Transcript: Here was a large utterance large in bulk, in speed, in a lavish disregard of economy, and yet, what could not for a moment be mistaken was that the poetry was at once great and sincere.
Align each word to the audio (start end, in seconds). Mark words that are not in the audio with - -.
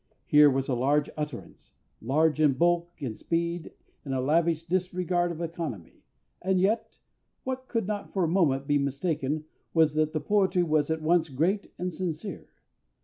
Here 0.25 0.49
was 0.49 0.67
a 0.67 0.73
large 0.73 1.11
utterance 1.15 1.73
large 2.01 2.41
in 2.41 2.53
bulk, 2.53 2.89
in 2.97 3.13
speed, 3.13 3.71
in 4.03 4.13
a 4.13 4.19
lavish 4.19 4.63
disregard 4.63 5.31
of 5.31 5.43
economy, 5.43 6.01
and 6.41 6.59
yet, 6.59 6.97
what 7.43 7.67
could 7.67 7.85
not 7.85 8.11
for 8.11 8.23
a 8.23 8.27
moment 8.27 8.65
be 8.65 8.79
mistaken 8.79 9.45
was 9.75 9.93
that 9.93 10.11
the 10.11 10.19
poetry 10.19 10.63
was 10.63 10.89
at 10.89 11.03
once 11.03 11.29
great 11.29 11.71
and 11.77 11.93
sincere. 11.93 12.49